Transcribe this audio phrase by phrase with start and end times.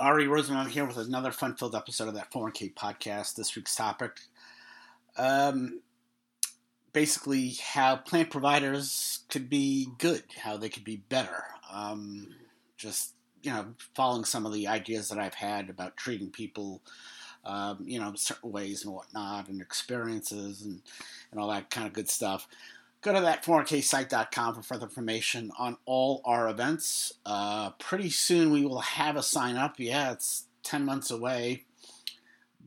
[0.00, 3.34] Ary Rosenbaum here with another fun-filled episode of that 4K podcast.
[3.34, 4.12] This week's topic,
[5.16, 5.80] um,
[6.92, 11.44] basically, how plan providers could be good, how they could be better.
[11.72, 12.28] Um,
[12.76, 16.80] just you know, following some of the ideas that I've had about treating people,
[17.44, 20.80] um, you know, certain ways and whatnot, and experiences and
[21.32, 22.46] and all that kind of good stuff.
[23.00, 27.12] Go to that 4ksite.com for further information on all our events.
[27.24, 29.74] Uh, pretty soon we will have a sign up.
[29.78, 31.64] Yeah, it's 10 months away.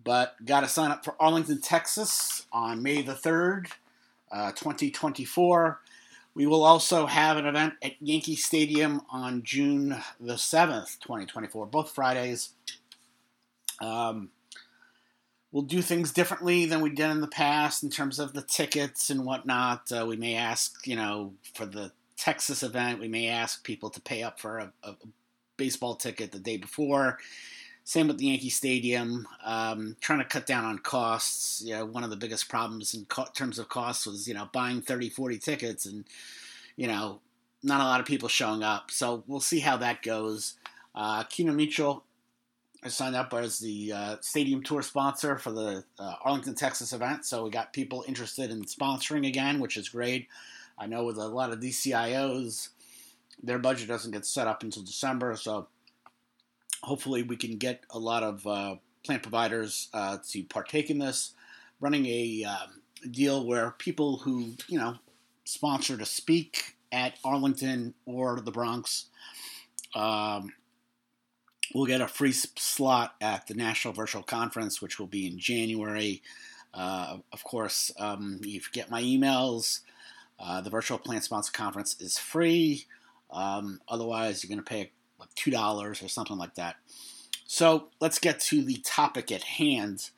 [0.04, 3.68] But got to sign up for Arlington, Texas on May the 3rd,
[4.32, 5.82] uh, 2024.
[6.34, 11.92] We will also have an event at Yankee Stadium on June the 7th, 2024, both
[11.92, 12.52] Fridays.
[13.82, 14.30] Um,
[15.52, 19.10] we'll do things differently than we did in the past in terms of the tickets
[19.10, 19.92] and whatnot.
[19.92, 24.02] Uh, we may ask, you know, for the Texas event, we may ask people to
[24.02, 24.96] pay up for a, a
[25.58, 27.18] baseball ticket the day before.
[27.84, 29.28] Same with the Yankee Stadium.
[29.44, 31.62] Um, trying to cut down on costs.
[31.66, 34.50] You know, one of the biggest problems in co- terms of costs was, you know,
[34.54, 36.06] buying 30, 40 tickets and,
[36.76, 37.20] you know,
[37.64, 38.92] not a lot of people showing up.
[38.92, 40.56] So we'll see how that goes.
[40.94, 42.04] Uh, Kino Mutual
[42.84, 47.26] I signed up as the uh, stadium tour sponsor for the uh, Arlington, Texas event.
[47.26, 50.28] So we got people interested in sponsoring again, which is great.
[50.80, 52.70] I know with a lot of DCIOs,
[53.44, 55.36] their budget doesn't get set up until December.
[55.36, 55.68] So
[56.82, 61.34] hopefully we can get a lot of uh, plan providers uh, to partake in this.
[61.80, 64.96] Running a um, deal where people who, you know,
[65.46, 69.06] sponsor to speak at Arlington or the Bronx.
[69.94, 70.54] Um,
[71.74, 76.22] we'll get a free slot at the National Virtual Conference, which will be in January.
[76.74, 79.82] Uh, of course, um, you get my emails.
[80.40, 82.86] Uh, the Virtual Plan Sponsor Conference is free.
[83.30, 86.76] Um, otherwise, you're going to pay like two dollars or something like that.
[87.46, 90.10] So let's get to the topic at hand.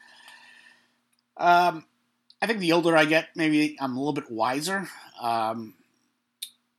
[1.35, 1.85] Um,
[2.41, 4.87] I think the older I get, maybe I'm a little bit wiser.
[5.19, 5.73] Um,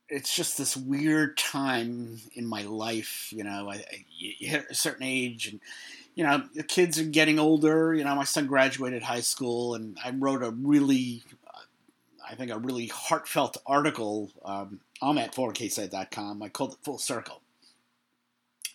[0.09, 3.31] it's just this weird time in my life.
[3.31, 5.59] You know, I, I, you hit a certain age, and
[6.13, 7.93] you know the kids are getting older.
[7.93, 11.23] You know, my son graduated high school, and I wrote a really,
[12.27, 14.31] I think, a really heartfelt article.
[14.43, 16.41] Um, I'm at 4ksite.com.
[16.41, 17.41] I called it Full Circle,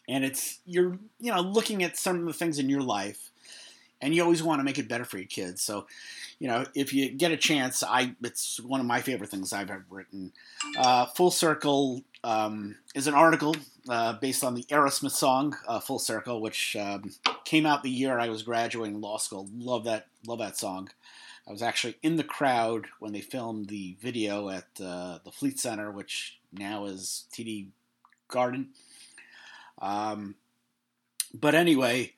[0.09, 3.31] and it's you're you know looking at some of the things in your life,
[4.01, 5.63] and you always want to make it better for your kids.
[5.63, 5.87] So
[6.41, 9.71] you know, if you get a chance, I it's one of my favorite things I've
[9.71, 10.33] ever written.
[10.77, 13.55] Uh, Full Circle um, is an article
[13.89, 17.13] uh, based on the Aerosmith song uh, "Full Circle," which um,
[17.45, 19.49] came out the year I was graduating law school.
[19.55, 20.89] Love that, love that song.
[21.47, 25.61] I was actually in the crowd when they filmed the video at uh, the Fleet
[25.61, 27.67] Center, which now is TD
[28.29, 28.71] Garden.
[29.83, 30.37] Um,
[31.35, 32.15] but anyway,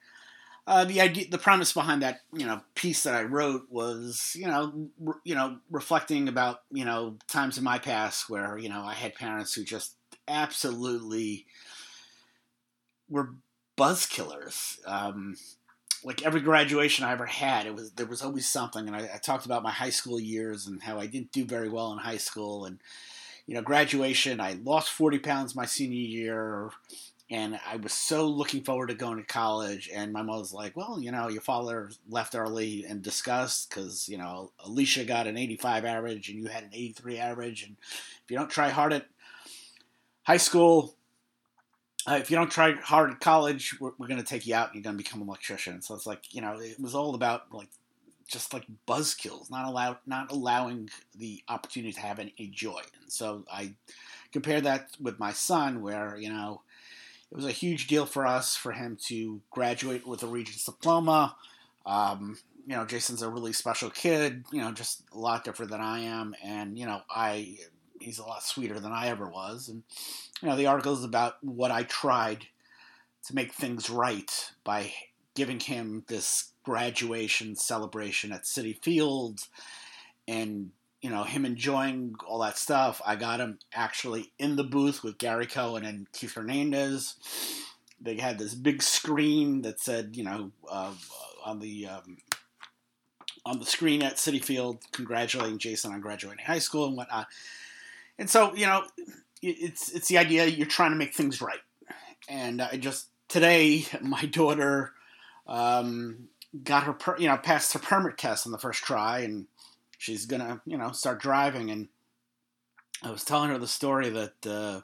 [0.66, 4.46] uh, the idea, the premise behind that, you know, piece that I wrote was, you
[4.46, 8.82] know, re- you know, reflecting about, you know, times in my past where, you know,
[8.82, 9.96] I had parents who just
[10.28, 11.46] absolutely
[13.08, 13.34] were
[13.76, 14.78] buzz killers.
[14.86, 15.36] Um,
[16.04, 19.18] like every graduation I ever had, it was there was always something, and I, I
[19.18, 22.16] talked about my high school years and how I didn't do very well in high
[22.16, 22.80] school, and
[23.46, 26.70] you know, graduation, I lost forty pounds my senior year
[27.32, 29.88] and I was so looking forward to going to college.
[29.93, 34.19] And my was like, "Well, you know, your father left early and discussed because you
[34.19, 37.76] know Alicia got an 85 average and you had an 83 average, and
[38.22, 39.06] if you don't try hard at
[40.25, 40.94] high school."
[42.04, 44.66] Uh, if you don't try hard at college, we're, we're going to take you out
[44.66, 45.81] and you're going to become an electrician.
[45.81, 47.69] So it's like, you know, it was all about like
[48.26, 52.81] just like buzzkills, not allow, not allowing the opportunity to have any, joy.
[53.00, 53.75] And so I
[54.32, 56.62] compare that with my son, where you know
[57.32, 61.34] it was a huge deal for us for him to graduate with a Regents diploma.
[61.87, 64.44] Um, you know, Jason's a really special kid.
[64.53, 67.56] You know, just a lot different than I am, and you know, I
[68.00, 69.70] he's a lot sweeter than I ever was.
[69.70, 69.82] And
[70.43, 72.48] you know, the article is about what I tried
[73.26, 74.93] to make things right by
[75.35, 79.46] giving him this graduation celebration at Citi Field
[80.28, 80.70] and
[81.02, 83.02] you know, him enjoying all that stuff.
[83.04, 87.16] I got him actually in the booth with Gary Cohen and Keith Hernandez.
[88.00, 90.94] They had this big screen that said, you know, uh,
[91.44, 92.19] on the um,
[93.44, 97.26] on the screen at Citi Field, congratulating Jason on graduating high school and whatnot.
[98.19, 98.84] And so, you know,
[99.43, 101.60] it's it's the idea you're trying to make things right.
[102.28, 104.93] And I just today, my daughter
[105.49, 106.28] um,
[106.62, 109.46] got her, per, you know, passed her permit test on the first try, and
[110.02, 111.88] she's gonna you know start driving and
[113.02, 114.81] i was telling her the story that uh,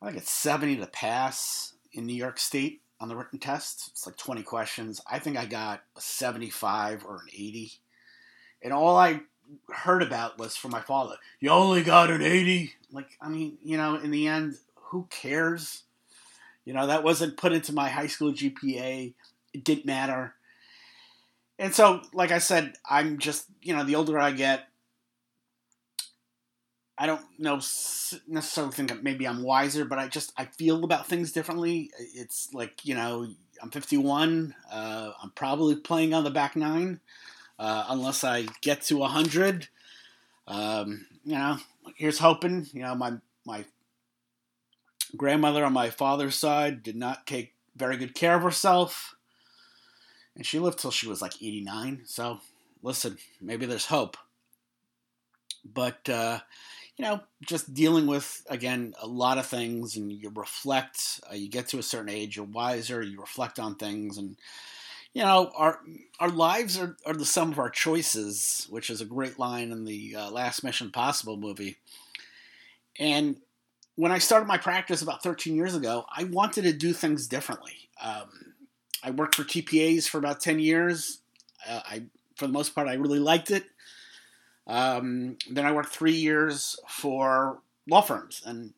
[0.00, 3.88] i think it's 70 to pass in new york state on the written test.
[3.88, 5.00] It's like 20 questions.
[5.10, 7.72] I think I got a 75 or an 80.
[8.62, 9.22] And all I
[9.74, 11.16] heard about was from my father.
[11.40, 12.72] You only got an 80?
[12.92, 15.82] Like, I mean, you know, in the end, who cares?
[16.64, 19.14] You know, that wasn't put into my high school GPA.
[19.52, 20.34] It didn't matter.
[21.58, 24.66] And so, like I said, I'm just, you know, the older I get,
[26.98, 27.60] I don't know
[28.28, 31.90] necessarily think maybe I'm wiser, but I just I feel about things differently.
[31.98, 33.26] It's like you know
[33.62, 34.54] I'm 51.
[34.70, 37.00] Uh, I'm probably playing on the back nine
[37.58, 39.68] uh, unless I get to 100.
[40.46, 41.58] Um, you know,
[41.96, 42.68] here's hoping.
[42.72, 43.14] You know, my
[43.44, 43.64] my
[45.16, 49.16] grandmother on my father's side did not take very good care of herself,
[50.36, 52.02] and she lived till she was like 89.
[52.04, 52.40] So
[52.82, 54.16] listen, maybe there's hope.
[55.64, 56.40] But uh,
[56.96, 61.20] you know, just dealing with again a lot of things, and you reflect.
[61.30, 63.02] Uh, you get to a certain age, you're wiser.
[63.02, 64.36] You reflect on things, and
[65.14, 65.80] you know, our
[66.18, 69.84] our lives are, are the sum of our choices, which is a great line in
[69.84, 71.76] the uh, last Mission Possible movie.
[72.98, 73.36] And
[73.94, 77.74] when I started my practice about 13 years ago, I wanted to do things differently.
[78.02, 78.51] Um,
[79.02, 81.18] I worked for TPAs for about 10 years.
[81.68, 82.02] Uh, I,
[82.36, 83.64] for the most part, I really liked it.
[84.66, 88.74] Um, then I worked three years for law firms, and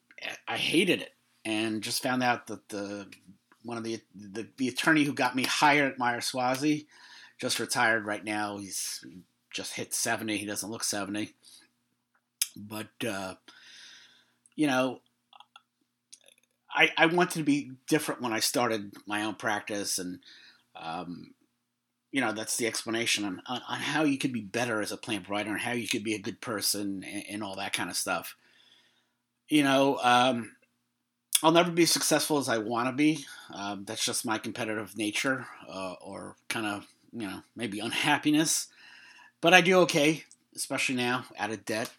[0.48, 1.10] I hated it.
[1.44, 3.06] And just found out that the
[3.64, 6.86] one of the the, the attorney who got me hired at Meyer Suozzi
[7.38, 8.56] just retired right now.
[8.56, 9.04] He's
[9.52, 10.38] just hit seventy.
[10.38, 11.34] He doesn't look seventy,
[12.56, 13.34] but uh,
[14.56, 15.00] you know,
[16.74, 20.20] I I wanted to be different when I started my own practice, and
[20.74, 21.34] um,
[22.12, 24.96] you know that's the explanation on, on, on, how you could be better as a
[24.96, 27.90] plan provider and how you could be a good person and, and all that kind
[27.90, 28.36] of stuff.
[29.48, 30.52] You know um,
[31.42, 33.24] i'll never be successful as i want to be.
[33.52, 38.66] Um, that's just my competitive nature uh, or kind of you know maybe unhappiness
[39.40, 40.24] but i do okay
[40.56, 41.90] especially now out of debt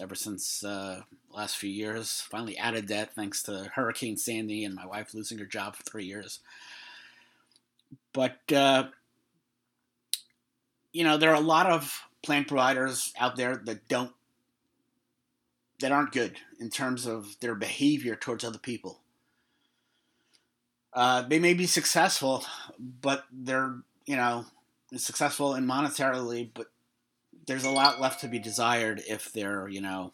[0.00, 1.00] ever since uh,
[1.34, 5.38] last few years finally out of debt thanks to hurricane sandy and my wife losing
[5.38, 6.40] her job for three years
[8.12, 8.84] but uh,
[10.94, 14.12] you know, there are a lot of plan providers out there that don't
[15.80, 19.00] that aren't good in terms of their behavior towards other people.
[20.94, 22.44] Uh, they may be successful,
[22.78, 23.74] but they're
[24.06, 24.46] you know
[24.96, 26.68] successful in monetarily, but
[27.46, 30.12] there's a lot left to be desired if they're you know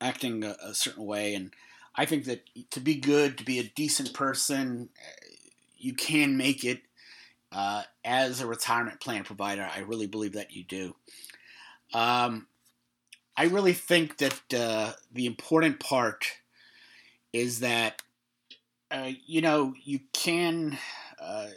[0.00, 1.34] acting a, a certain way.
[1.34, 1.52] And
[1.94, 4.90] I think that to be good, to be a decent person,
[5.76, 6.82] you can make it
[7.50, 10.94] uh, as a retirement plan provider, I really believe that you do.
[11.94, 12.46] Um,
[13.36, 16.26] I really think that uh, the important part
[17.32, 18.02] is that
[18.90, 20.78] uh, you know you can
[21.20, 21.48] uh,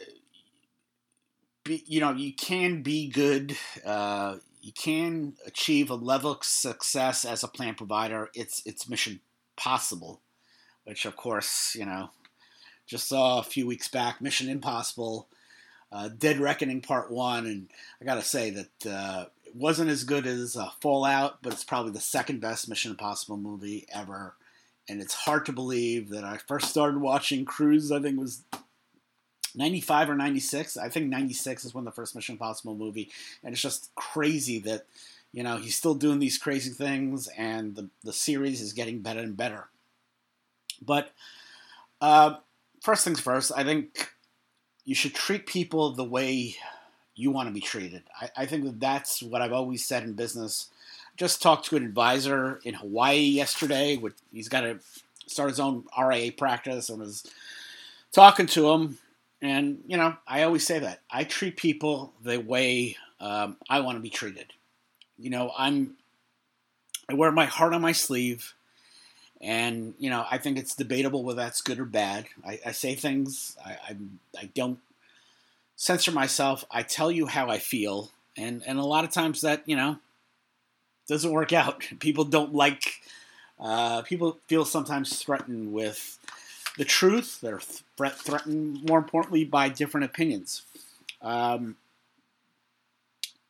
[1.64, 3.56] be you know you can be good.
[3.84, 8.30] Uh, you can achieve a level of success as a plan provider.
[8.34, 9.20] It's it's mission
[9.56, 10.20] possible,
[10.84, 12.10] which of course you know
[12.86, 14.20] just saw a few weeks back.
[14.20, 15.28] Mission Impossible
[15.90, 17.68] uh, Dead Reckoning Part One, and
[18.00, 21.92] I gotta say that uh, it wasn't as good as uh, Fallout, but it's probably
[21.92, 24.34] the second best Mission Impossible movie ever.
[24.88, 27.92] And it's hard to believe that I first started watching Cruise.
[27.92, 28.42] I think was
[29.54, 30.76] 95 or 96.
[30.76, 33.10] I think 96 is when the first Mission Impossible movie,
[33.42, 34.86] and it's just crazy that
[35.32, 39.20] you know he's still doing these crazy things, and the the series is getting better
[39.20, 39.68] and better.
[40.84, 41.12] But
[42.00, 42.36] uh,
[42.80, 44.12] first things first, I think
[44.84, 46.56] you should treat people the way
[47.14, 48.02] you want to be treated.
[48.20, 50.68] I, I think that that's what I've always said in business.
[51.16, 53.96] Just talked to an advisor in Hawaii yesterday.
[53.96, 54.80] With, he's got to
[55.26, 57.24] start his own RIA practice and was
[58.12, 58.98] talking to him.
[59.42, 61.00] And, you know, I always say that.
[61.10, 64.52] I treat people the way um, I want to be treated.
[65.18, 65.96] You know, I'm,
[67.10, 68.54] I wear my heart on my sleeve.
[69.42, 72.26] And you know, I think it's debatable whether that's good or bad.
[72.46, 73.56] I, I say things.
[73.64, 73.96] I, I,
[74.38, 74.78] I don't
[75.74, 76.64] censor myself.
[76.70, 79.98] I tell you how I feel, and and a lot of times that you know
[81.08, 81.84] doesn't work out.
[81.98, 83.00] People don't like.
[83.60, 86.18] Uh, people feel sometimes threatened with
[86.78, 87.40] the truth.
[87.40, 90.62] They're th- threatened, more importantly, by different opinions.
[91.20, 91.76] Um,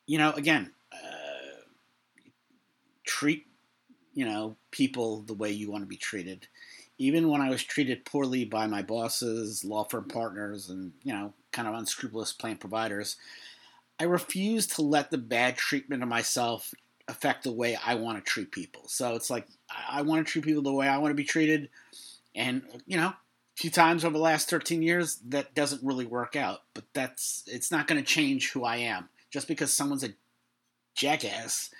[0.05, 1.61] you know, again, uh,
[3.05, 3.45] treat
[4.13, 6.47] you know, people the way you want to be treated.
[6.97, 11.33] Even when I was treated poorly by my bosses, law firm partners, and, you know,
[11.51, 13.17] kind of unscrupulous plan providers,
[13.99, 16.73] I refused to let the bad treatment of myself
[17.07, 18.83] affect the way I want to treat people.
[18.87, 19.47] So it's like,
[19.89, 21.69] I want to treat people the way I want to be treated.
[22.35, 23.15] And, you know, a
[23.55, 26.61] few times over the last 13 years that doesn't really work out.
[26.73, 29.09] But that's it's not going to change who i am.
[29.29, 30.13] Just because someone's a
[30.95, 31.71] jackass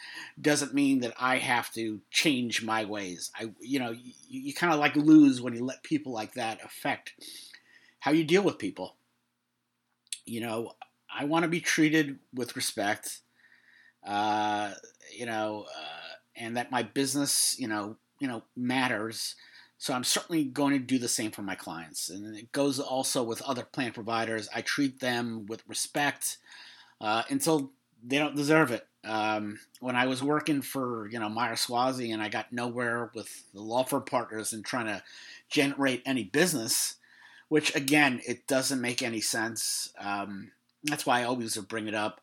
[0.42, 3.32] doesn't mean that i have to change my ways.
[3.40, 6.64] I you know you, you kind of like lose when you let people like that
[6.64, 7.14] affect
[8.00, 8.96] how you deal with people.
[10.26, 10.74] You know
[11.16, 13.20] i want to be treated with respect
[14.06, 14.74] uh,
[15.16, 19.36] you know uh, and that my business you know you know matters
[19.84, 22.10] so I'm certainly going to do the same for my clients.
[22.10, 24.48] And it goes also with other plan providers.
[24.56, 26.38] I treat them with respect
[27.02, 28.88] uh, until they don't deserve it.
[29.04, 33.44] Um, when I was working for, you know, Meyer Suozzi and I got nowhere with
[33.54, 35.04] the law firm partners and trying to
[35.50, 36.96] generate any business,
[37.50, 39.92] which again, it doesn't make any sense.
[40.00, 40.54] Um,
[40.86, 42.22] that's why I always bring it up.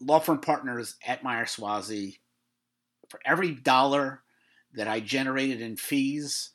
[0.00, 2.18] Law firm partners at Meyer Suozzi,
[3.08, 4.22] for every dollar
[4.74, 6.50] that I generated in fees,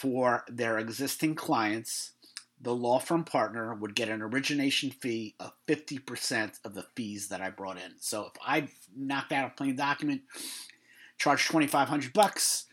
[0.00, 2.12] for their existing clients,
[2.58, 7.42] the law firm partner would get an origination fee of 50% of the fees that
[7.42, 7.92] I brought in.
[8.00, 10.22] So if I knocked out a plan document,
[11.18, 12.64] charged 2500 bucks,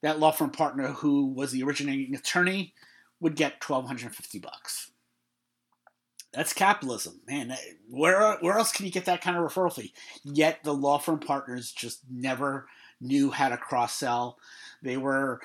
[0.00, 2.72] that law firm partner who was the originating attorney
[3.20, 4.90] would get 1250 bucks.
[6.32, 7.54] That's capitalism, man.
[7.90, 9.92] Where where else can you get that kind of referral fee?
[10.22, 12.68] Yet the law firm partners just never
[13.00, 14.38] knew how to cross sell.
[14.80, 15.40] They were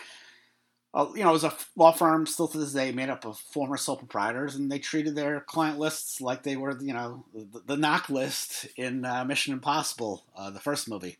[0.95, 3.37] uh, you know, it was a law firm still to this day made up of
[3.37, 7.61] former sole proprietors, and they treated their client lists like they were, you know, the,
[7.65, 11.17] the knock list in uh, Mission Impossible, uh, the first movie.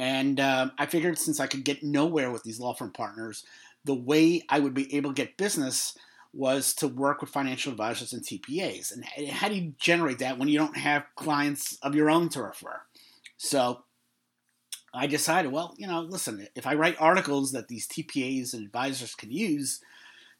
[0.00, 3.44] And um, I figured since I could get nowhere with these law firm partners,
[3.84, 5.96] the way I would be able to get business
[6.32, 8.92] was to work with financial advisors and TPAs.
[8.92, 12.42] And how do you generate that when you don't have clients of your own to
[12.42, 12.80] refer?
[13.36, 13.84] So
[14.92, 19.14] I decided, well, you know, listen, if I write articles that these TPAs and advisors
[19.14, 19.80] can use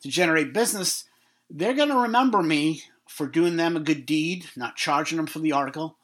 [0.03, 1.05] to generate business,
[1.51, 5.39] they're going to remember me for doing them a good deed, not charging them for
[5.39, 5.97] the article,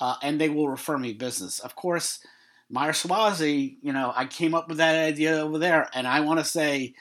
[0.00, 1.58] uh, and they will refer me business.
[1.58, 2.20] Of course,
[2.68, 6.38] Meyer Suozzi, you know, I came up with that idea over there, and I want
[6.38, 6.94] to say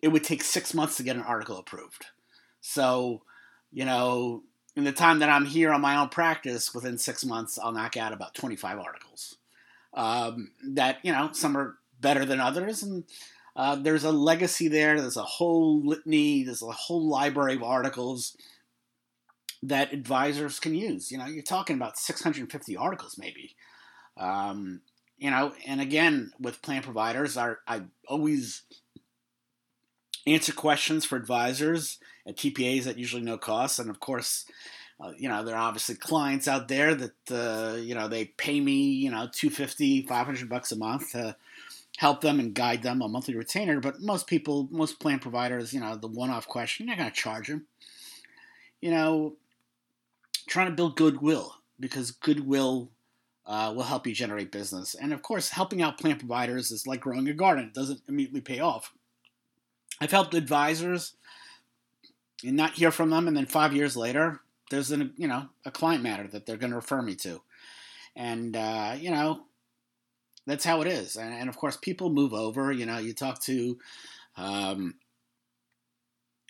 [0.00, 2.06] it would take six months to get an article approved.
[2.60, 3.22] So,
[3.72, 4.42] you know,
[4.76, 7.96] in the time that I'm here on my own practice, within six months, I'll knock
[7.96, 9.36] out about 25 articles
[9.94, 13.04] um, that you know some are better than others, and
[13.56, 15.00] uh, there's a legacy there.
[15.00, 16.44] There's a whole litany.
[16.44, 18.36] There's a whole library of articles
[19.62, 21.10] that advisors can use.
[21.10, 23.56] You know, you're talking about 650 articles, maybe.
[24.16, 24.82] Um,
[25.16, 28.62] you know, and again, with plan providers, I, I always
[30.26, 34.44] answer questions for advisors at TPAs at usually no cost, and of course,
[35.00, 38.60] uh, you know, there are obviously clients out there that, uh, you know, they pay
[38.60, 41.36] me, you know, 250, 500 bucks a month to
[41.98, 43.80] help them and guide them a monthly retainer.
[43.80, 47.10] But most people, most plan providers, you know, the one off question, you're not going
[47.10, 47.66] to charge them.
[48.80, 49.36] You know,
[50.48, 52.90] trying to build goodwill because goodwill
[53.46, 54.94] uh, will help you generate business.
[54.94, 58.40] And of course, helping out plan providers is like growing a garden, it doesn't immediately
[58.40, 58.92] pay off.
[60.00, 61.14] I've helped advisors
[62.44, 64.40] and not hear from them, and then five years later,
[64.70, 67.40] there's a you know a client matter that they're going to refer me to,
[68.16, 69.42] and uh, you know
[70.48, 71.16] that's how it is.
[71.16, 72.72] And, and, of course, people move over.
[72.72, 73.78] You know, you talk to
[74.36, 74.94] um,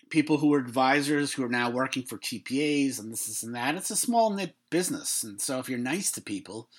[0.09, 3.75] people who are advisors who are now working for TPAs and this, this and that.
[3.75, 6.69] It's a small knit business, and so if you're nice to people,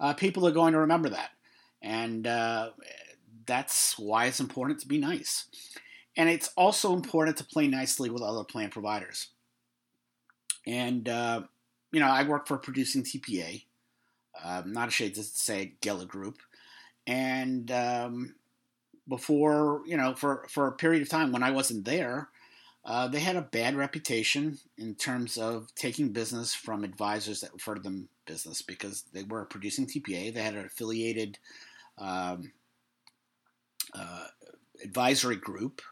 [0.00, 1.30] uh, people are going to remember that,
[1.80, 2.70] and uh,
[3.46, 5.46] that's why it's important to be nice.
[6.18, 9.28] And it's also important to play nicely with other plan providers.
[10.66, 11.42] And, uh,
[11.92, 13.64] you know, I work for a producing TPA.
[14.44, 16.38] Um, not ashamed to say Geller Group.
[17.06, 18.34] And um,
[19.08, 22.28] before, you know, for, for a period of time when I wasn't there,
[22.84, 27.82] uh, they had a bad reputation in terms of taking business from advisors that referred
[27.82, 30.32] them business because they were a producing TPA.
[30.32, 31.38] They had an affiliated
[31.98, 32.52] um,
[33.92, 34.26] uh,
[34.84, 35.82] advisory group.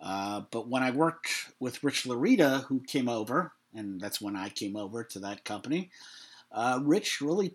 [0.00, 4.48] Uh, but when I worked with Rich Larita, who came over, and that's when I
[4.48, 5.90] came over to that company.
[6.52, 7.54] Uh, Rich really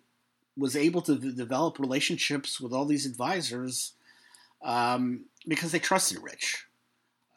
[0.57, 3.93] was able to develop relationships with all these advisors
[4.63, 6.65] um, because they trusted Rich.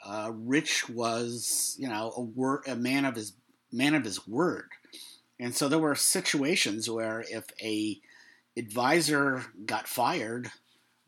[0.04, 3.32] Uh, Rich was, you know, a word, a man of his
[3.73, 4.68] man of his word,
[5.40, 8.00] and so there were situations where if a
[8.56, 10.50] advisor got fired,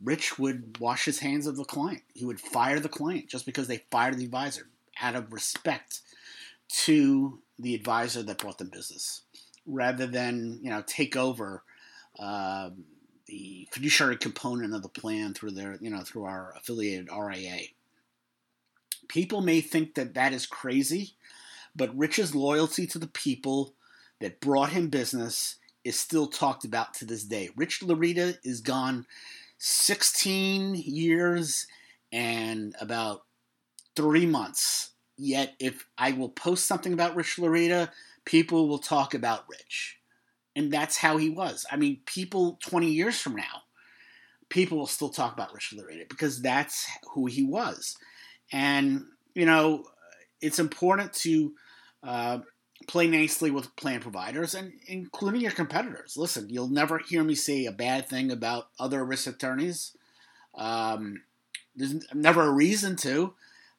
[0.02, 2.02] Rich would wash his hands of the client.
[2.14, 4.68] He would fire the client just because they fired the advisor
[5.00, 6.00] out of respect
[6.68, 9.22] to the advisor that brought them business,
[9.66, 11.62] rather than you know take over
[12.18, 12.70] uh,
[13.26, 17.58] the fiduciary component of the plan through their you know through our affiliated RIA.
[19.08, 21.14] People may think that that is crazy,
[21.74, 23.74] but Rich's loyalty to the people
[24.20, 27.50] that brought him business is still talked about to this day.
[27.56, 29.06] Rich Larita is gone
[29.58, 31.66] 16 years
[32.12, 33.22] and about
[33.96, 34.90] three months.
[35.22, 37.90] Yet, if I will post something about Rich Larita,
[38.24, 39.98] people will talk about Rich.
[40.56, 41.66] And that's how he was.
[41.70, 43.64] I mean, people 20 years from now,
[44.48, 47.98] people will still talk about Rich Larita because that's who he was.
[48.50, 49.84] And, you know,
[50.40, 51.52] it's important to
[52.02, 52.38] uh,
[52.88, 56.16] play nicely with plan providers and including your competitors.
[56.16, 59.94] Listen, you'll never hear me say a bad thing about other ERISA attorneys.
[60.54, 61.24] Um,
[61.76, 63.34] there's never a reason to.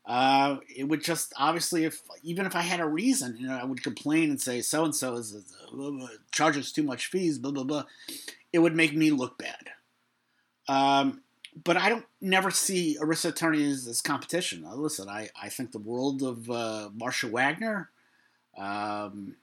[0.05, 3.63] Uh, it would just obviously, if even if I had a reason, you know, I
[3.63, 7.63] would complain and say so and so is uh, charges too much fees, blah blah
[7.63, 7.83] blah.
[8.51, 9.69] It would make me look bad.
[10.67, 11.21] Um,
[11.63, 14.61] but I don't never see ERISA attorneys as competition.
[14.61, 17.89] Now, listen, I, I think the world of uh, Marcia Wagner.
[18.57, 19.35] Um,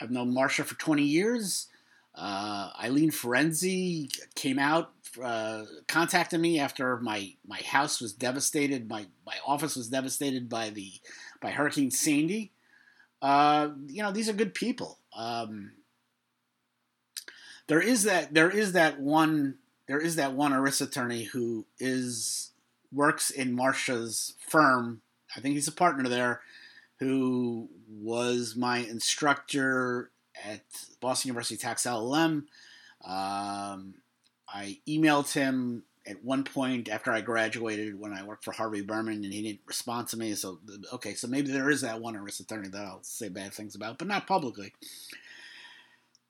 [0.00, 1.68] I've known Marcia for 20 years.
[2.16, 4.92] Uh, Ilene Ferenczy came out,
[5.22, 8.88] uh, contacted me after my, my house was devastated.
[8.88, 10.92] My, my office was devastated by the
[11.40, 12.52] by Hurricane Sandy.
[13.20, 14.98] Uh, you know, these are good people.
[15.14, 15.72] Um,
[17.66, 19.56] there is that there is that one
[19.88, 22.52] there is that one ERISA attorney who is
[22.92, 25.02] works in Marcia's firm.
[25.36, 26.40] I think he's a partner there,
[26.98, 30.10] who was my instructor
[30.44, 30.62] at
[31.00, 32.44] Boston University Tax LLM.
[33.04, 33.94] Um,
[34.48, 39.24] I emailed him at one point after I graduated when I worked for Harvey Berman,
[39.24, 40.34] and he didn't respond to me.
[40.34, 40.60] So,
[40.92, 43.98] okay, so maybe there is that one ERISA attorney that I'll say bad things about,
[43.98, 44.72] but not publicly.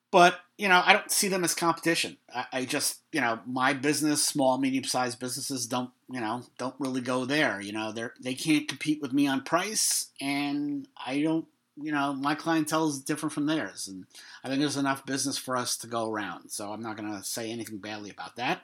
[0.09, 2.17] But you know, I don't see them as competition.
[2.33, 7.01] I, I just, you know, my business, small, medium-sized businesses, don't, you know, don't really
[7.01, 7.61] go there.
[7.61, 11.45] You know, they're they can't compete with me on price, and I don't
[11.79, 14.05] you know, my clientele is different from theirs, and
[14.43, 16.49] I think there's enough business for us to go around.
[16.49, 18.61] So I'm not going to say anything badly about that.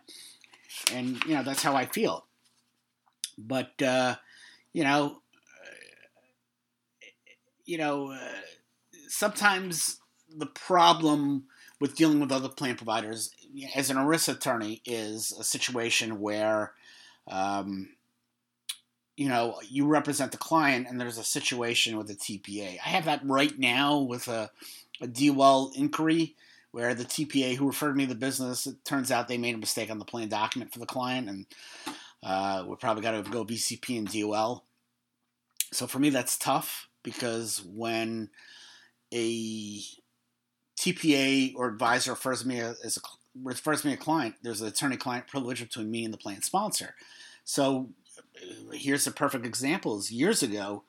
[0.92, 2.26] And you know, that's how I feel.
[3.38, 4.16] But uh,
[4.74, 5.22] you know,
[5.62, 5.76] uh,
[7.66, 8.18] you know, uh,
[9.08, 10.00] sometimes
[10.36, 11.46] the problem
[11.80, 13.32] with dealing with other plan providers
[13.76, 16.74] as an ERISA attorney is a situation where
[17.28, 17.90] um,
[19.16, 22.80] you know, you represent the client and there's a situation with the TPA.
[22.84, 24.50] I have that right now with a,
[25.02, 26.36] a DWell inquiry
[26.72, 29.60] where the TPA who referred me to the business, it turns out they made a
[29.60, 31.46] mistake on the plan document for the client and
[32.24, 34.66] uh, we probably got to go VCP and DOL.
[35.72, 38.30] So for me, that's tough because when
[39.14, 39.80] a
[40.80, 43.02] TPA or advisor refers me as a
[43.42, 46.96] refers me a client, there's an attorney-client privilege between me and the plan sponsor.
[47.44, 47.90] So
[48.72, 49.98] here's a perfect example.
[49.98, 50.84] Is years ago,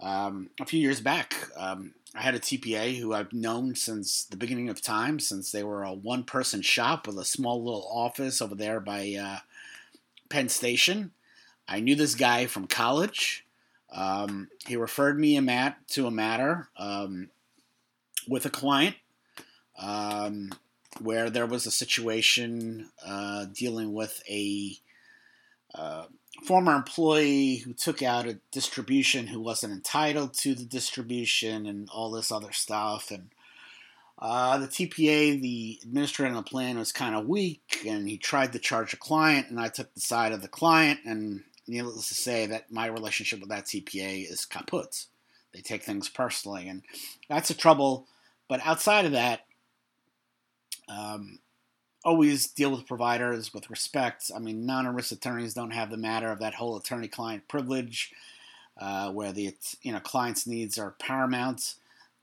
[0.00, 4.36] um, a few years back, um, I had a TPA who I've known since the
[4.36, 8.54] beginning of time, since they were a one-person shop with a small little office over
[8.54, 9.38] there by uh,
[10.28, 11.12] Penn Station.
[11.66, 13.44] I knew this guy from college.
[13.90, 17.30] Um, he referred me a mat to a matter um,
[18.28, 18.96] with a client
[19.78, 20.52] um,
[21.00, 24.76] where there was a situation uh, dealing with a
[25.74, 26.04] uh,
[26.42, 32.10] former employee who took out a distribution who wasn't entitled to the distribution and all
[32.10, 33.10] this other stuff.
[33.10, 33.30] And
[34.18, 38.52] uh, the TPA, the administrator on the plan, was kind of weak, and he tried
[38.52, 41.00] to charge a client, and I took the side of the client.
[41.04, 45.06] And needless to say, that my relationship with that TPA is kaput.
[45.52, 46.82] They take things personally, and
[47.28, 48.06] that's a trouble.
[48.48, 49.46] But outside of that,
[50.88, 51.38] um,
[52.04, 54.30] always deal with providers with respect.
[54.34, 58.12] I mean, non-ERISA attorneys don't have the matter of that whole attorney-client privilege,
[58.78, 61.74] uh, where the you know client's needs are paramount,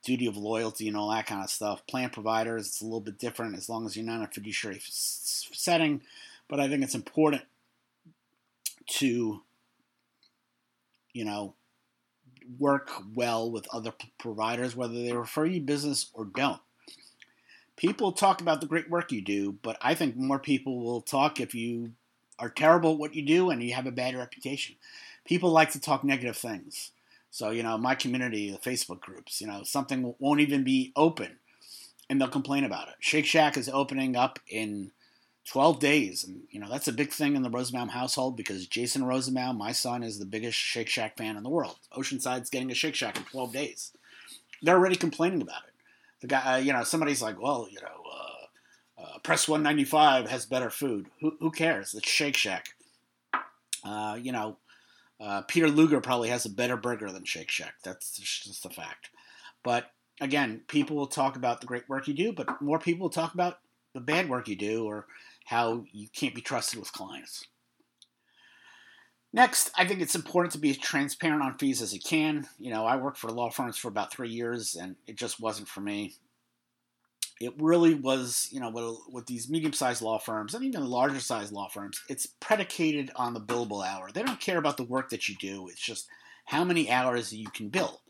[0.04, 1.86] duty of loyalty, and all that kind of stuff.
[1.88, 4.78] Plan providers, it's a little bit different as long as you're not in a fiduciary
[4.78, 6.02] f- setting.
[6.48, 7.44] But I think it's important
[8.88, 9.42] to,
[11.14, 11.56] you know,
[12.60, 16.60] work well with other p- providers, whether they refer you business or don't
[17.76, 21.40] people talk about the great work you do, but I think more people will talk
[21.40, 21.92] if you
[22.40, 24.76] are terrible at what you do and you have a bad reputation.
[25.26, 26.92] People like to talk negative things.
[27.30, 31.38] So, you know, my community, the Facebook groups, you know, something won't even be open
[32.10, 32.96] and they'll complain about it.
[33.00, 34.92] Shake Shack is opening up in
[35.46, 36.24] 12 days.
[36.26, 39.72] And, you know, that's a big thing in the Rosenbaum household because Jason Rosenbaum, my
[39.72, 41.78] son, is the biggest Shake Shack fan in the world.
[41.96, 43.92] Oceanside's getting a Shake Shack in 12 days.
[44.62, 45.71] They're already complaining about it
[46.22, 50.46] the guy, uh, you know, somebody's like, well, you know, uh, uh, Press 195 has
[50.46, 51.08] better food.
[51.22, 51.94] Who, who cares?
[51.94, 52.70] It's Shake Shack.
[53.84, 54.58] Uh, you know,
[55.20, 57.76] Uh, Peter Luger probably has a better burger than Shake Shack.
[57.84, 59.12] That's just a fact.
[59.64, 63.12] But again, people will talk about the great work you do, but more people will
[63.12, 63.60] talk about
[63.94, 65.06] the bad work you do or
[65.46, 67.46] how you can't be trusted with clients.
[69.34, 72.48] Next, I think it's important to be as transparent on fees as you can.
[72.60, 75.70] You know, I worked for law firms for about three years, and it just wasn't
[75.70, 76.16] for me.
[77.40, 81.70] It really was, you know, with, with these medium-sized law firms and even larger-sized law
[81.70, 84.10] firms, it's predicated on the billable hour.
[84.14, 85.68] They don't care about the work that you do.
[85.70, 86.08] It's just
[86.46, 88.02] how many hours you can bill.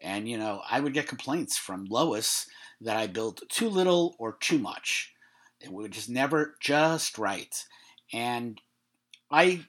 [0.00, 2.46] And you know, I would get complaints from Lois
[2.80, 5.12] that I billed too little or too much.
[5.60, 7.64] It was just never just right.
[8.12, 8.60] And
[9.30, 9.66] I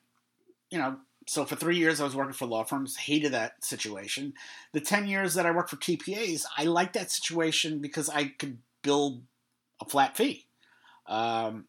[0.74, 4.34] you know, so for three years I was working for law firms, hated that situation.
[4.72, 8.58] The 10 years that I worked for TPAs, I liked that situation because I could
[8.82, 9.22] build
[9.80, 10.48] a flat fee.
[11.06, 11.66] Um,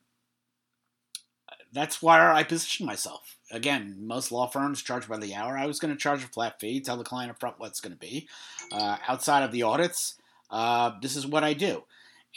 [1.71, 3.37] that's where I positioned myself.
[3.51, 5.59] Again, most law firms charge by the hour.
[5.59, 7.93] I was going to charge a flat fee, tell the client upfront what it's going
[7.93, 8.27] to be.
[8.73, 10.15] Uh, outside of the audits,
[10.51, 11.85] uh, this is what I do.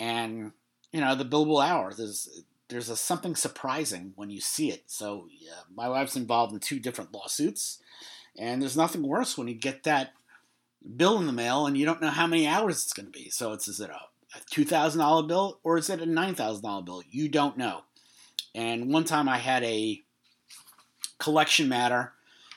[0.02, 0.52] And,
[0.92, 4.84] you know, the billable hours is there's a something surprising when you see it.
[4.88, 7.80] So yeah, my wife's involved in two different lawsuits,
[8.38, 10.12] and there's nothing worse when you get that
[10.96, 13.30] bill in the mail and you don't know how many hours it's going to be.
[13.30, 14.00] So it's is it a,
[14.50, 17.04] two thousand dollar bill or is it a nine thousand dollar bill?
[17.10, 17.82] You don't know.
[18.54, 20.02] And one time I had a
[21.20, 22.14] collection matter,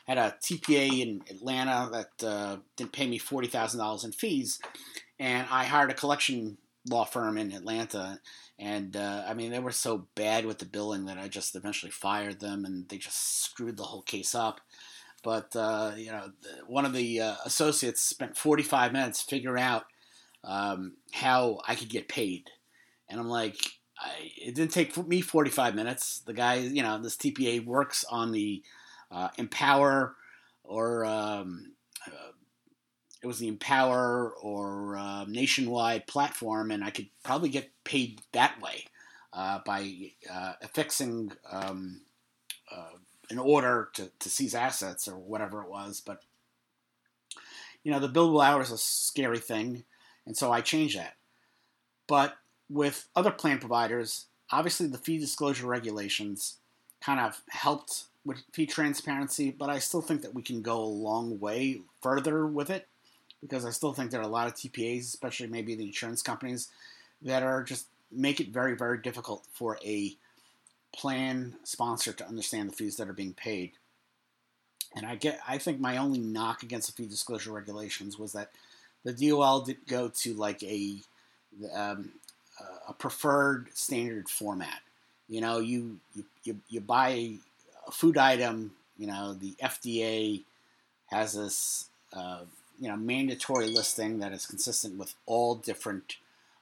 [0.06, 4.60] had a TPA in Atlanta that uh, didn't pay me forty thousand dollars in fees,
[5.18, 8.20] and I hired a collection law firm in Atlanta
[8.60, 11.90] and uh, I mean, they were so bad with the billing that I just eventually
[11.90, 14.60] fired them, and they just screwed the whole case up.
[15.24, 16.30] But uh, you know,
[16.66, 19.84] one of the uh, associates spent 45 minutes figuring out
[20.44, 22.50] um, how I could get paid,
[23.08, 23.56] and I'm like,
[23.98, 26.20] I, it didn't take me 45 minutes.
[26.26, 28.62] The guy, you know, this TPA works on the
[29.10, 30.16] uh, Empower
[30.64, 31.72] or um,
[33.22, 38.60] it was the Empower or uh, Nationwide platform, and I could probably get paid that
[38.60, 38.84] way
[39.32, 42.00] uh, by uh, affixing um,
[42.74, 42.96] uh,
[43.28, 46.00] an order to, to seize assets or whatever it was.
[46.04, 46.22] But
[47.84, 49.84] you know, the billable hour is a scary thing,
[50.26, 51.16] and so I changed that.
[52.06, 52.36] But
[52.70, 56.56] with other plan providers, obviously the fee disclosure regulations
[57.02, 60.84] kind of helped with fee transparency, but I still think that we can go a
[60.84, 62.86] long way further with it
[63.40, 66.68] because I still think there are a lot of TPAs, especially maybe the insurance companies,
[67.22, 70.14] that are just make it very, very difficult for a
[70.92, 73.72] plan sponsor to understand the fees that are being paid.
[74.94, 78.50] And I get, I think my only knock against the fee disclosure regulations was that
[79.04, 80.96] the DOL did go to like a
[81.74, 82.10] um,
[82.88, 84.80] a preferred standard format.
[85.28, 85.98] You know, you
[86.44, 87.38] you, you, buy
[87.86, 88.72] a food item.
[88.98, 90.42] You know, the FDA
[91.06, 92.40] has this uh,
[92.80, 96.16] you know mandatory listing that is consistent with all different.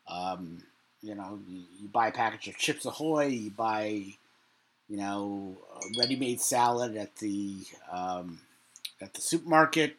[0.09, 0.65] Um,
[1.01, 4.05] you know, you, buy a package of Chips Ahoy, you buy,
[4.89, 5.57] you know,
[5.97, 7.59] ready-made salad at the
[7.93, 8.41] um,
[9.01, 9.97] at the supermarket,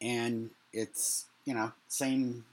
[0.00, 2.44] and it's you know same,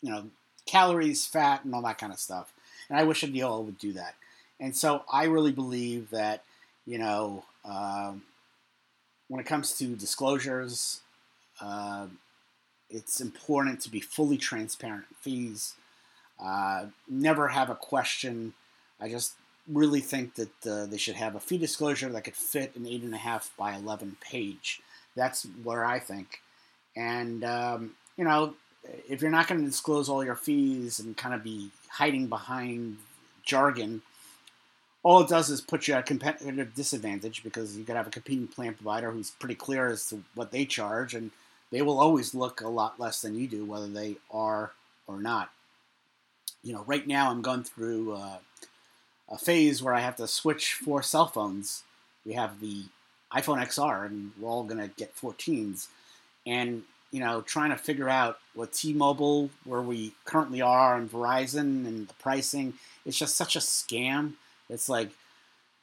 [0.00, 0.30] you know,
[0.64, 2.52] calories, fat, and all that kind of stuff.
[2.88, 4.14] And I wish a DOL would do that.
[4.58, 6.42] And so I really believe that
[6.86, 7.44] you know.
[7.64, 8.22] Um,
[9.28, 11.00] when it comes to disclosures
[11.60, 12.06] uh,
[12.90, 15.74] it's important to be fully transparent fees.
[16.42, 18.54] Uh, never have a question.
[19.00, 19.34] I just
[19.68, 23.02] really think that uh, they should have a fee disclosure that could fit an eight
[23.02, 24.80] and a half by eleven page.
[25.14, 26.40] That's where I think.
[26.94, 28.54] And um, you know,
[29.08, 32.98] if you're not going to disclose all your fees and kind of be hiding behind
[33.44, 34.02] jargon,
[35.02, 38.10] all it does is put you at a competitive disadvantage because you could have a
[38.10, 41.30] competing plan provider who's pretty clear as to what they charge and
[41.70, 44.72] they will always look a lot less than you do, whether they are
[45.06, 45.50] or not.
[46.62, 48.38] You know, right now I'm going through uh,
[49.28, 51.82] a phase where I have to switch four cell phones.
[52.24, 52.84] We have the
[53.32, 55.88] iPhone XR, and we're all going to get 14s.
[56.46, 61.10] And, you know, trying to figure out what T Mobile, where we currently are, and
[61.10, 62.74] Verizon and the pricing,
[63.04, 64.34] it's just such a scam.
[64.68, 65.10] It's like,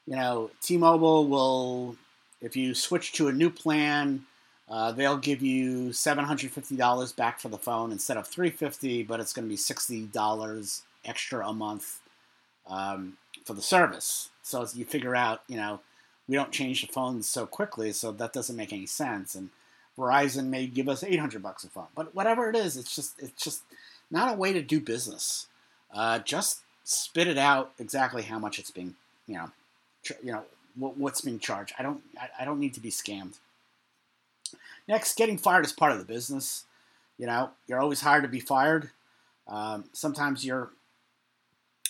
[0.05, 1.95] you know, T Mobile will,
[2.41, 4.25] if you switch to a new plan,
[4.73, 9.47] uh, they'll give you $750 back for the phone instead of $350, but it's going
[9.47, 11.99] to be $60 extra a month
[12.65, 14.31] um, for the service.
[14.41, 15.79] So as you figure out, you know,
[16.27, 19.35] we don't change the phones so quickly, so that doesn't make any sense.
[19.35, 19.51] And
[19.95, 23.43] Verizon may give us 800 bucks a phone, but whatever it is, it's just it's
[23.43, 23.61] just
[24.09, 25.45] not a way to do business.
[25.93, 28.95] Uh, just spit it out exactly how much it's being,
[29.27, 29.51] you know,
[30.23, 30.43] you know,
[30.75, 31.75] what, what's being charged.
[31.77, 33.35] I don't I, I don't need to be scammed.
[34.87, 36.65] Next, getting fired is part of the business.
[37.17, 38.89] You know, you're always hired to be fired.
[39.47, 40.71] Um, sometimes you're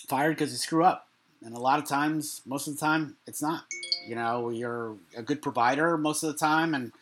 [0.08, 1.08] fired because you screw up,
[1.42, 3.64] and a lot of times, most of the time, it's not.
[4.06, 6.92] You know, you're a good provider most of the time, and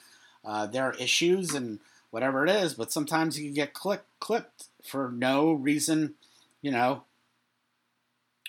[0.44, 4.68] uh, there are issues and whatever it is, but sometimes you can get click, clipped
[4.82, 6.14] for no reason.
[6.60, 7.02] You know,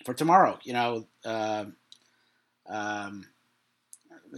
[0.03, 0.59] for tomorrow.
[0.63, 1.65] You know, uh,
[2.67, 3.27] um,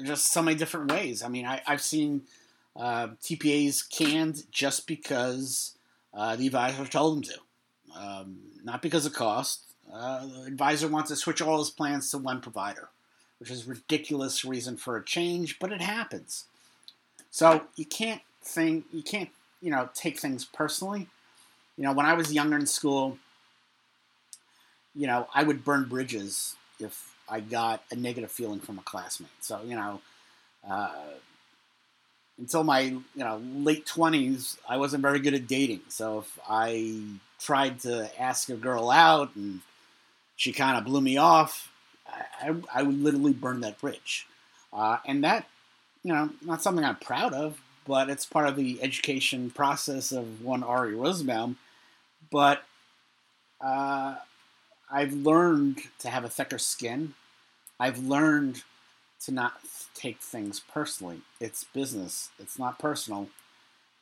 [0.04, 1.24] just so many different ways.
[1.24, 2.24] I mean, I, have seen
[2.76, 5.78] uh, TPAs canned just because
[6.14, 9.62] uh, the advisor told them to, um, not because of cost.
[9.92, 12.90] Uh, the advisor wants to switch all his plans to one provider,
[13.40, 16.46] which is ridiculous reason for a change, but it happens.
[17.32, 19.30] So you can't think you can't
[19.62, 21.08] you know take things personally.
[21.78, 23.18] You know, when I was younger in school,
[24.96, 29.30] you know, I would burn bridges if I got a negative feeling from a classmate.
[29.42, 30.02] So, you know,
[30.68, 30.94] uh,
[32.38, 35.82] until my you know late twenties, I wasn't very good at dating.
[35.90, 37.02] So if I
[37.40, 39.62] tried to ask a girl out and
[40.36, 41.72] she kind of blew me off,
[42.42, 44.28] I, I, would literally burn that bridge.
[44.74, 45.46] Uh, and that,
[46.04, 50.44] you know, not something I'm proud of, but it's part of the education process of
[50.44, 51.58] one Ary Rosenbaum.
[52.32, 52.64] But
[53.62, 54.16] uh,
[54.92, 57.14] I've learned to have a thicker skin.
[57.80, 58.64] I've learned
[59.22, 59.54] to not
[59.94, 61.22] take things personally.
[61.40, 62.30] It's business.
[62.40, 63.30] It's not personal.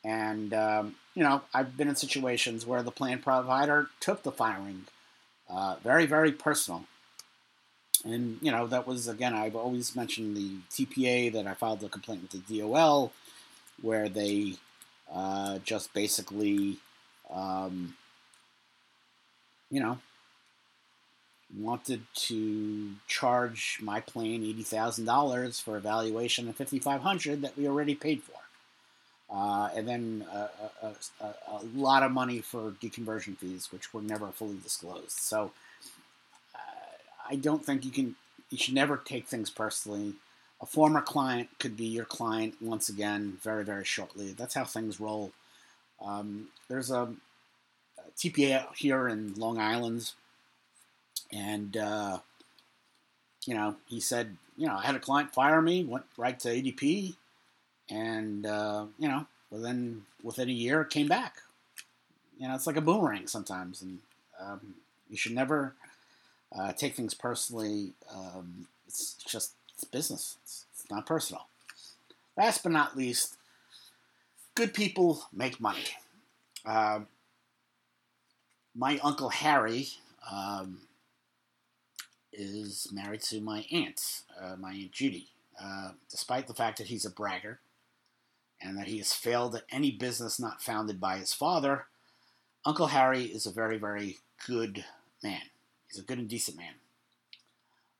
[0.04, 4.86] And um, you know, I've been in situations where the plan provider took the firing
[5.48, 6.84] uh, very, very personal.
[8.04, 9.34] And you know, that was again.
[9.34, 13.12] I've always mentioned the TPA that I filed a complaint with the DOL,
[13.80, 14.54] where they
[15.12, 16.76] uh, just basically,
[17.32, 17.94] um,
[19.70, 19.98] you know,
[21.58, 27.42] wanted to charge my plane eighty thousand dollars for a valuation of fifty five hundred
[27.42, 28.40] that we already paid for,
[29.34, 30.48] uh, and then a,
[30.82, 35.12] a, a, a, lot of money for deconversion fees, which were never fully disclosed.
[35.12, 35.52] So
[36.54, 36.58] uh,
[37.30, 38.16] I don't think you can.
[38.50, 40.14] You should never take things personally.
[40.60, 44.32] A former client could be your client once again, very very shortly.
[44.32, 45.32] That's how things roll.
[46.04, 50.12] Um, there's a, a TPA here in Long Island
[51.34, 52.18] and uh,
[53.46, 56.48] you know, he said, you know, I had a client fire me, went right to
[56.48, 57.16] ADP,
[57.90, 61.38] and uh, you know, within within a year, came back.
[62.38, 63.98] You know, it's like a boomerang sometimes, and
[64.40, 64.74] um,
[65.10, 65.74] you should never
[66.56, 67.92] uh, take things personally.
[68.12, 70.36] Um, it's just it's business.
[70.42, 71.46] It's, it's not personal.
[72.36, 73.36] Last but not least,
[74.54, 75.84] good people make money.
[76.64, 77.00] Uh,
[78.74, 79.88] my uncle Harry
[80.30, 80.78] um,
[82.36, 85.28] is married to my aunt, uh, my aunt Judy.
[85.62, 87.60] Uh, despite the fact that he's a bragger
[88.60, 91.86] and that he has failed at any business not founded by his father,
[92.64, 94.84] Uncle Harry is a very, very good
[95.22, 95.42] man.
[95.88, 96.74] He's a good and decent man.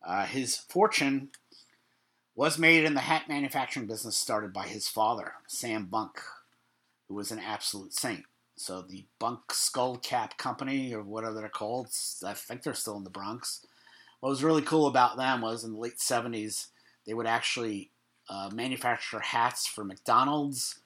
[0.04, 1.30] Uh, his fortune
[2.34, 6.20] was made in the hat manufacturing business started by his father, Sam Bunk,
[7.08, 8.24] who was an absolute saint.
[8.56, 11.88] So the Bunk Skull Cap Company, or whatever they're called,
[12.24, 13.66] I think they're still in the Bronx
[14.24, 16.68] what was really cool about them was in the late 70s,
[17.06, 17.90] they would actually
[18.30, 20.80] uh, manufacture hats for McDonald's.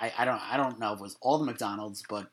[0.00, 2.30] I, I don't I don't know if it was all the McDonald's, but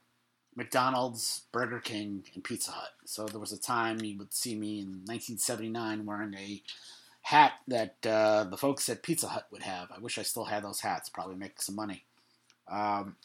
[0.55, 2.91] McDonald's, Burger King, and Pizza Hut.
[3.03, 6.61] So there was a time you would see me in 1979 wearing a
[7.23, 9.87] hat that uh, the folks at Pizza Hut would have.
[9.91, 11.09] I wish I still had those hats.
[11.09, 12.05] Probably make some money.
[12.69, 13.15] Um,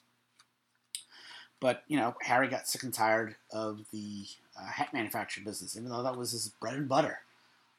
[1.60, 4.24] but you know, Harry got sick and tired of the
[4.58, 7.20] uh, hat manufacturing business, even though that was his bread and butter.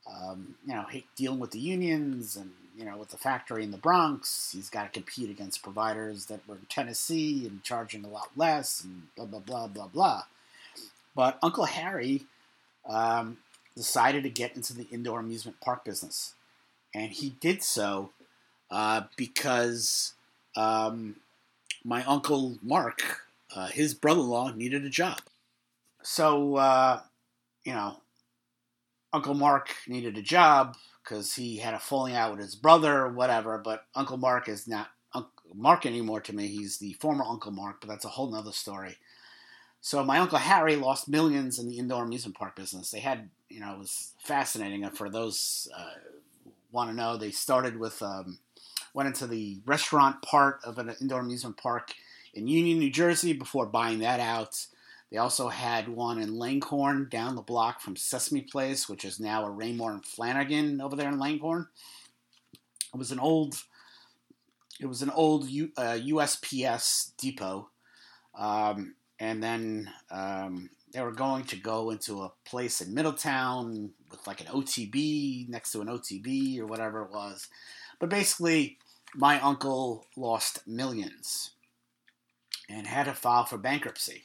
[0.09, 0.85] Um, you know,
[1.15, 4.83] dealing with the unions and you know with the factory in the Bronx, he's got
[4.83, 9.25] to compete against providers that were in Tennessee and charging a lot less, and blah
[9.25, 10.23] blah blah blah blah.
[11.15, 12.23] But Uncle Harry
[12.87, 13.37] um,
[13.75, 16.35] decided to get into the indoor amusement park business,
[16.93, 18.11] and he did so
[18.71, 20.13] uh, because
[20.55, 21.17] um,
[21.83, 25.19] my uncle Mark, uh, his brother-in-law, needed a job
[26.07, 27.01] so uh,
[27.65, 27.97] you know,
[29.11, 33.11] Uncle Mark needed a job because he had a falling out with his brother or
[33.11, 33.57] whatever.
[33.57, 36.47] But Uncle Mark is not Uncle Mark anymore to me.
[36.47, 38.95] He's the former Uncle Mark, but that's a whole nother story.
[39.81, 42.89] So my uncle Harry lost millions in the indoor amusement park business.
[42.89, 44.85] They had, you know, it was fascinating.
[44.85, 45.91] And for those uh,
[46.71, 48.39] want to know, they started with um,
[48.93, 51.93] went into the restaurant part of an indoor amusement park
[52.33, 54.67] in Union, New Jersey, before buying that out
[55.11, 59.45] They also had one in Langhorne down the block from Sesame Place, which is now
[59.45, 61.67] a Raymour and Flanigan over there in Langhorne.
[62.93, 63.55] It was an old,
[64.81, 67.69] it was an old U, uh, USPS depot,
[68.37, 74.25] um, and then um, they were going to go into a place in Middletown with
[74.27, 77.47] like an OTB next to an OTB or whatever it was.
[77.99, 78.77] But basically,
[79.15, 81.51] my uncle lost millions
[82.69, 84.23] and had to file for bankruptcy.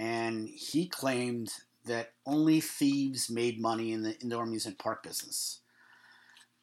[0.00, 1.52] And he claimed
[1.84, 5.60] that only thieves made money in the indoor amusement park business.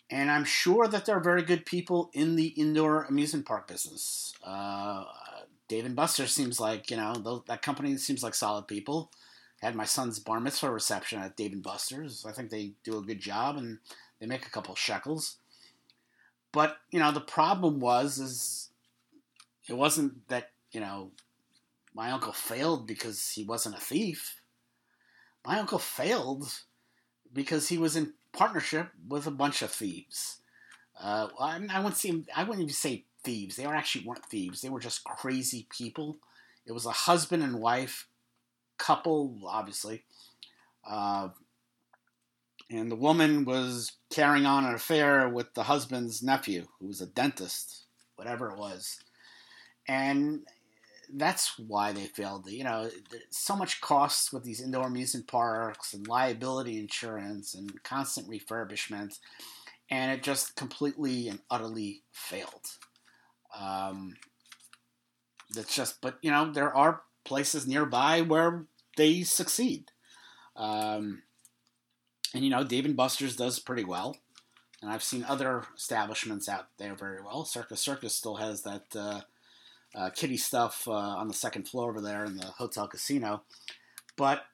[0.10, 4.34] And I'm sure that there are very good people in the indoor amusement park business.
[4.43, 5.04] Uh,
[5.67, 9.12] Dave and Buster seems like, you know, that company seems like solid people.
[9.62, 12.26] Had my son's bar mitzvah reception at Dave and Buster's.
[12.26, 13.78] I think they do a good job and
[14.19, 15.38] they make a couple shekels.
[16.52, 18.69] But, you know, the problem was is
[19.69, 21.12] it wasn't that, you know,
[21.98, 24.40] my uncle failed because he wasn't a thief.
[25.44, 26.48] My uncle failed
[27.34, 30.38] because he was in partnership with a bunch of thieves.
[31.02, 32.24] Uh, I, I wouldn't see.
[32.36, 33.56] I wouldn't even say thieves.
[33.56, 34.62] They were actually weren't thieves.
[34.62, 36.18] They were just crazy people.
[36.68, 38.08] It was a husband and wife
[38.78, 40.04] couple, obviously,
[40.88, 41.30] uh,
[42.70, 47.08] and the woman was carrying on an affair with the husband's nephew, who was a
[47.08, 47.86] dentist,
[48.18, 49.00] whatever it was,
[49.88, 50.42] and
[51.13, 52.50] that's why they failed.
[52.50, 52.89] You know,
[53.30, 59.20] so much costs with these indoor amusement parks and liability insurance and constant refurbishment,
[59.89, 62.65] and it just completely and utterly failed.
[63.58, 64.15] Um,
[65.52, 68.65] that's just, but you know, there are places nearby where
[68.98, 69.91] they succeed.
[70.56, 71.24] Um,
[72.34, 74.17] and you know, Dave and Buster's does pretty well,
[74.82, 77.46] and I've seen other establishments out there very well.
[77.46, 79.22] Circus Circus still has that uh,
[79.98, 83.42] uh, kitty stuff uh, on the second floor over there in the hotel casino,
[84.16, 84.46] but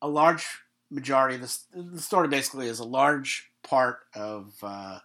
[0.00, 0.46] a large
[0.90, 4.98] majority of this, the story basically is a large part of uh,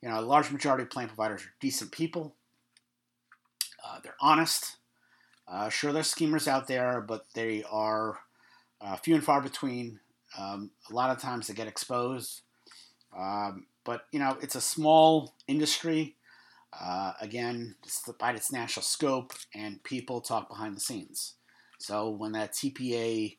[0.00, 2.36] you know a large majority of plan providers are decent people
[3.88, 4.76] uh, they're honest.
[5.46, 8.18] Uh, sure, there's schemers out there, but they are
[8.80, 10.00] uh, few and far between.
[10.38, 12.42] Um, a lot of times they get exposed.
[13.16, 16.16] Um, but, you know, it's a small industry.
[16.80, 21.34] Uh, again, despite its national scope, and people talk behind the scenes.
[21.78, 23.36] So when that TPA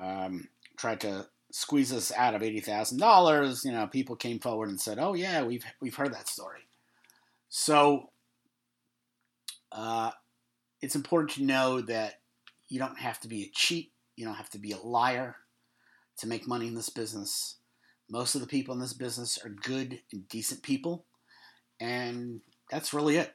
[0.00, 4.68] um, tried to squeeze us out of eighty thousand dollars, you know, people came forward
[4.70, 6.60] and said, "Oh yeah, we've we've heard that story."
[7.50, 8.10] So
[9.72, 10.12] uh,
[10.80, 12.20] it's important to know that
[12.68, 15.36] you don't have to be a cheat, you don't have to be a liar
[16.18, 17.56] to make money in this business.
[18.08, 21.04] Most of the people in this business are good and decent people,
[21.78, 22.40] and
[22.70, 23.34] that's really it.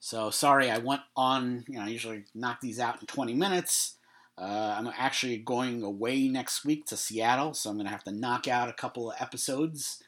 [0.00, 1.64] So sorry, I went on.
[1.68, 3.96] You know, I usually knock these out in 20 minutes.
[4.36, 8.12] Uh, I'm actually going away next week to Seattle, so I'm going to have to
[8.12, 10.02] knock out a couple of episodes.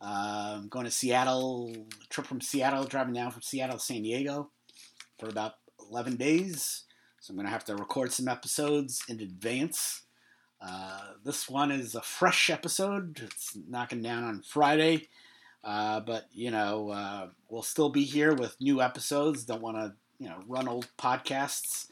[0.00, 1.74] Uh, I'm going to Seattle,
[2.10, 4.50] trip from Seattle, driving down from Seattle to San Diego
[5.18, 5.54] for about
[5.90, 6.84] 11 days.
[7.20, 10.02] So I'm going to have to record some episodes in advance.
[10.60, 13.20] Uh, this one is a fresh episode.
[13.22, 15.08] It's knocking down on Friday.
[15.64, 19.44] Uh, but, you know, uh, we'll still be here with new episodes.
[19.44, 21.90] Don't want to, you know, run old podcasts.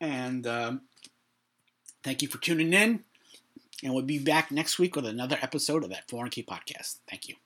[0.00, 0.82] And um,
[2.02, 3.04] thank you for tuning in.
[3.82, 6.96] And we'll be back next week with another episode of that 401(k) podcast.
[7.08, 7.36] Thank you.